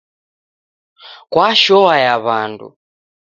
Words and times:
Kwashoa 1.31 1.93
ya 2.05 2.15
wandu 2.25 2.67